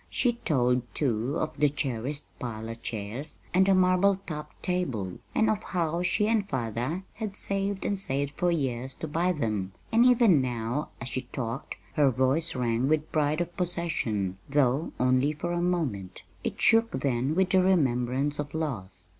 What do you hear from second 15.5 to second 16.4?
a moment;